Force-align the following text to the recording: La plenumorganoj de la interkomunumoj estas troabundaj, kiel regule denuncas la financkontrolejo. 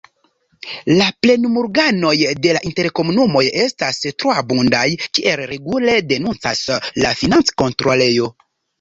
La 1.01 1.09
plenumorganoj 1.25 2.13
de 2.47 2.57
la 2.57 2.63
interkomunumoj 2.71 3.45
estas 3.67 4.03
troabundaj, 4.25 4.85
kiel 5.05 5.47
regule 5.55 6.03
denuncas 6.17 6.67
la 7.07 7.17
financkontrolejo. 7.25 8.37